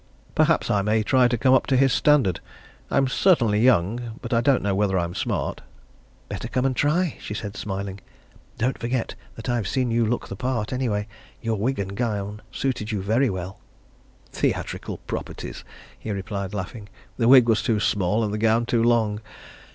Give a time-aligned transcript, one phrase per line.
[0.33, 2.39] Perhaps I may try to come up to his standard
[2.89, 5.61] I'm certainly young, but I don't know whether I'm smart."
[6.27, 7.99] "Better come and try," she said, smiling.
[8.57, 11.07] "Don't forget that I've seen you look the part, anyway
[11.39, 13.59] your wig and gown suited you very well."
[14.31, 15.63] "Theatrical properties,"
[15.99, 16.89] he replied, laughing.
[17.17, 19.21] "The wig was too small, and the gown too long.